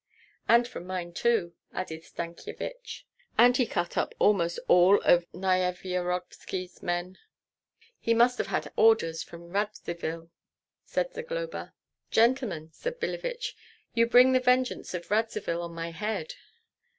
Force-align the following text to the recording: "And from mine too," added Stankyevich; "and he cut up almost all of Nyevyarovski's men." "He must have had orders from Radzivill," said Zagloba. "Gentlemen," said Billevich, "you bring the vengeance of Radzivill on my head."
"And 0.49 0.67
from 0.67 0.87
mine 0.87 1.13
too," 1.13 1.53
added 1.75 2.03
Stankyevich; 2.03 3.05
"and 3.37 3.55
he 3.55 3.67
cut 3.67 3.95
up 3.99 4.15
almost 4.17 4.57
all 4.67 4.99
of 5.01 5.27
Nyevyarovski's 5.31 6.81
men." 6.81 7.19
"He 7.99 8.15
must 8.15 8.39
have 8.39 8.47
had 8.47 8.71
orders 8.75 9.21
from 9.21 9.49
Radzivill," 9.51 10.31
said 10.83 11.13
Zagloba. 11.13 11.75
"Gentlemen," 12.09 12.71
said 12.71 12.99
Billevich, 12.99 13.55
"you 13.93 14.07
bring 14.07 14.31
the 14.31 14.39
vengeance 14.39 14.95
of 14.95 15.11
Radzivill 15.11 15.61
on 15.61 15.75
my 15.75 15.91
head." 15.91 16.33